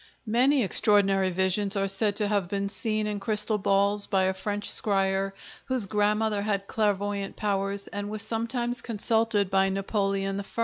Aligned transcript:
Many 0.25 0.63
extraordinary 0.63 1.29
visions 1.29 1.75
are 1.75 1.87
said 1.87 2.15
to 2.15 2.27
have 2.27 2.49
been 2.49 2.69
seen 2.69 3.05
in 3.05 3.19
crystal 3.19 3.59
balls 3.59 4.07
by 4.07 4.23
a 4.23 4.33
French 4.33 4.67
scryer 4.67 5.31
whose 5.65 5.85
grandmother 5.85 6.41
had 6.41 6.65
clairvoyant 6.65 7.35
powers 7.35 7.85
and 7.87 8.09
was 8.09 8.23
sometimes 8.23 8.81
consulted 8.81 9.51
by 9.51 9.69
Napoleon 9.69 10.39
I. 10.39 10.43